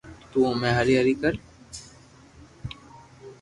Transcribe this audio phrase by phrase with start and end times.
[0.31, 1.33] تو ھمي ھري ھري ڪر